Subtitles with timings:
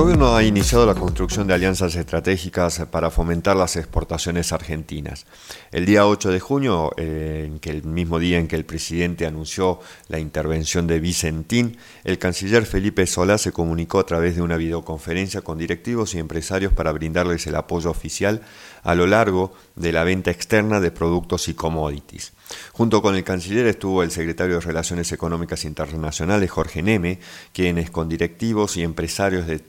[0.00, 0.09] Hello.
[0.22, 5.24] Ha iniciado la construcción de alianzas estratégicas para fomentar las exportaciones argentinas.
[5.72, 9.26] El día 8 de junio, eh, en que el mismo día en que el presidente
[9.26, 14.58] anunció la intervención de Vicentín, el canciller Felipe Solá se comunicó a través de una
[14.58, 18.42] videoconferencia con directivos y empresarios para brindarles el apoyo oficial
[18.82, 22.32] a lo largo de la venta externa de productos y commodities.
[22.72, 27.20] Junto con el canciller estuvo el secretario de Relaciones Económicas Internacionales, Jorge Neme,
[27.52, 29.60] quienes con directivos y empresarios de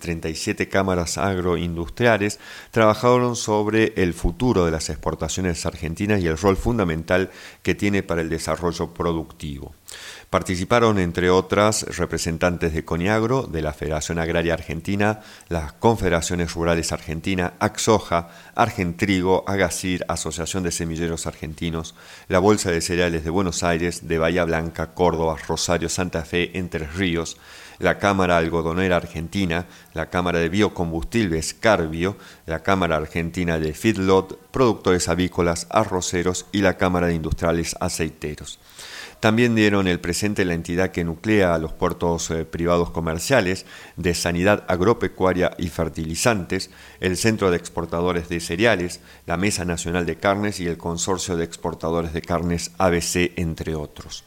[0.42, 2.40] 37 cámaras agroindustriales
[2.72, 7.30] trabajaron sobre el futuro de las exportaciones argentinas y el rol fundamental
[7.62, 9.74] que tiene para el desarrollo productivo.
[10.30, 15.20] Participaron, entre otras, representantes de Coniagro, de la Federación Agraria Argentina,
[15.50, 21.96] las Confederaciones Rurales Argentina, Axoja, Argentrigo, Agasir, Asociación de Semilleros Argentinos,
[22.30, 26.88] la Bolsa de Cereales de Buenos Aires, de Bahía Blanca, Córdoba, Rosario, Santa Fe, Entre
[26.88, 27.38] Ríos,
[27.82, 35.10] la Cámara Algodonera Argentina, la Cámara de Biocombustibles Carbio, la Cámara Argentina de Feedlot, Productores
[35.10, 38.60] Avícolas, Arroceros y la Cámara de Industriales Aceiteros.
[39.22, 44.16] También dieron el presente la entidad que nuclea a los puertos eh, privados comerciales de
[44.16, 50.60] sanidad agropecuaria y fertilizantes, el Centro de Exportadores de Cereales, la Mesa Nacional de Carnes
[50.60, 54.24] y el Consorcio de Exportadores de Carnes ABC, entre otros.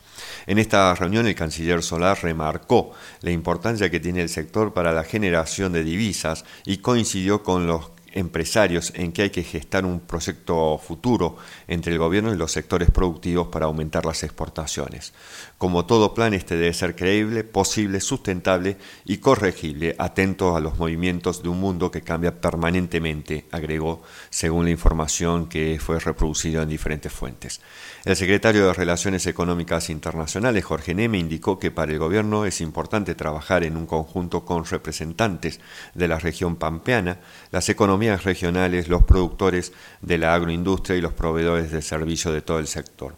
[0.47, 5.03] En esta reunión el canciller Solar remarcó la importancia que tiene el sector para la
[5.03, 10.79] generación de divisas y coincidió con los empresarios en que hay que gestar un proyecto
[10.79, 11.37] futuro
[11.69, 15.13] entre el gobierno y los sectores productivos para aumentar las exportaciones.
[15.59, 21.43] Como todo plan, este debe ser creíble, posible, sustentable y corregible, atento a los movimientos
[21.43, 27.13] de un mundo que cambia permanentemente, agregó, según la información que fue reproducida en diferentes
[27.13, 27.61] fuentes.
[28.05, 33.15] El secretario de Relaciones Económicas Internacionales, Jorge Neme, indicó que para el gobierno es importante
[33.15, 35.61] trabajar en un conjunto con representantes
[35.95, 39.73] de la región pampeana, las economías regionales, los productores
[40.03, 43.17] de la agroindustria y los proveedores de servicio de todo el sector.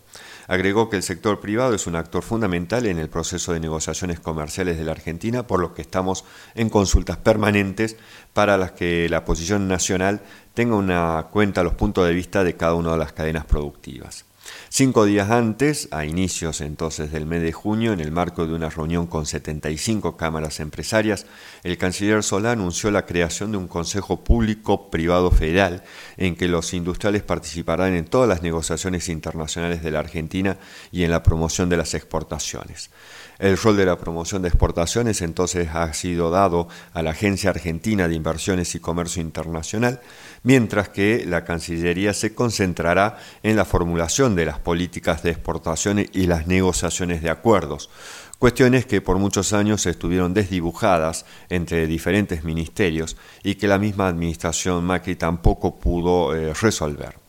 [0.48, 4.78] Agregó que el sector privado es un actor fundamental en el proceso de negociaciones comerciales
[4.78, 7.96] de la Argentina, por lo que estamos en consultas permanentes
[8.32, 10.22] para las que la posición nacional
[10.54, 14.24] tenga una cuenta los puntos de vista de cada una de las cadenas productivas.
[14.68, 18.68] Cinco días antes, a inicios entonces del mes de junio, en el marco de una
[18.68, 21.26] reunión con 75 cámaras empresarias,
[21.62, 25.82] el canciller Solá anunció la creación de un Consejo Público Privado Federal
[26.16, 30.58] en que los industriales participarán en todas las negociaciones internacionales de la Argentina
[30.92, 32.90] y en la promoción de las exportaciones.
[33.38, 38.08] El rol de la promoción de exportaciones entonces ha sido dado a la Agencia Argentina
[38.08, 40.00] de Inversiones y Comercio Internacional,
[40.42, 46.26] mientras que la Cancillería se concentrará en la formulación de las políticas de exportaciones y
[46.26, 47.90] las negociaciones de acuerdos,
[48.38, 54.84] cuestiones que por muchos años estuvieron desdibujadas entre diferentes ministerios y que la misma administración
[54.84, 57.26] Macri tampoco pudo eh, resolver.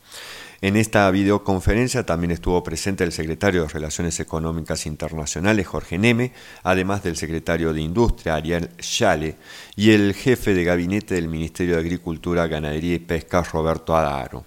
[0.60, 6.32] En esta videoconferencia también estuvo presente el secretario de Relaciones Económicas Internacionales, Jorge Neme,
[6.64, 9.36] además del secretario de Industria, Ariel Chale,
[9.76, 14.46] y el jefe de gabinete del Ministerio de Agricultura, Ganadería y Pesca, Roberto Adaro.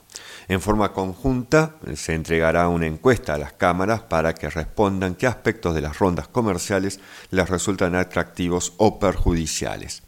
[0.50, 5.76] En forma conjunta se entregará una encuesta a las cámaras para que respondan qué aspectos
[5.76, 6.98] de las rondas comerciales
[7.30, 10.02] les resultan atractivos o perjudiciales.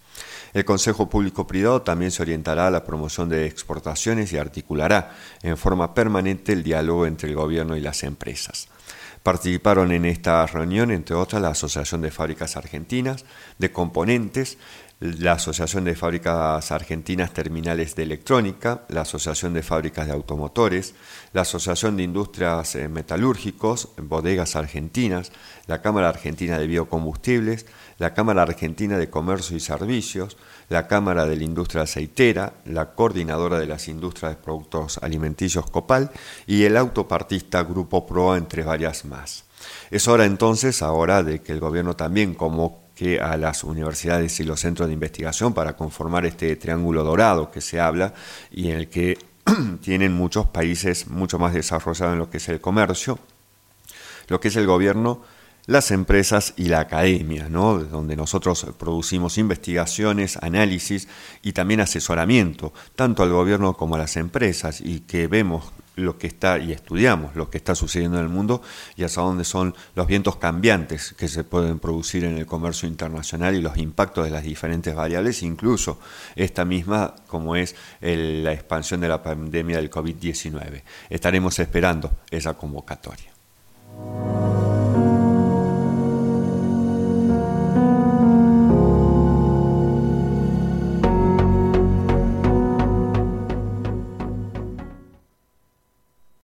[0.53, 5.15] El Consejo Público Privado también se orientará a la promoción de exportaciones y articulará
[5.45, 8.67] en forma permanente el diálogo entre el gobierno y las empresas.
[9.23, 13.25] Participaron en esta reunión, entre otras, la Asociación de Fábricas Argentinas
[13.59, 14.59] de Componentes,
[15.03, 20.95] la Asociación de Fábricas Argentinas Terminales de Electrónica, la Asociación de Fábricas de Automotores,
[21.33, 25.33] la Asociación de Industrias eh, Metalúrgicos, Bodegas Argentinas,
[25.67, 27.67] la Cámara Argentina de Biocombustibles,
[27.99, 30.37] la Cámara Argentina de Comercio y Servicios,
[30.69, 36.13] la Cámara de la Industria Aceitera, la Coordinadora de las Industrias de Productos Alimenticios Copal
[36.47, 39.47] y el autopartista Grupo PROA, entre varias más.
[39.91, 44.45] Es hora entonces, ahora, de que el gobierno también, como que a las universidades y
[44.45, 48.15] los centros de investigación para conformar este triángulo dorado que se habla
[48.51, 49.19] y en el que
[49.81, 53.19] tienen muchos países mucho más desarrollados en lo que es el comercio,
[54.29, 55.23] lo que es el gobierno,
[55.67, 57.79] las empresas y la academia, ¿no?
[57.79, 61.09] donde nosotros producimos investigaciones, análisis
[61.43, 66.27] y también asesoramiento, tanto al gobierno como a las empresas, y que vemos lo que
[66.27, 68.63] está y estudiamos lo que está sucediendo en el mundo
[68.97, 73.55] y hasta dónde son los vientos cambiantes que se pueden producir en el comercio internacional
[73.55, 75.99] y los impactos de las diferentes variables, incluso
[76.37, 80.83] esta misma como es la expansión de la pandemia del COVID-19.
[81.11, 83.32] Estaremos esperando esa convocatoria.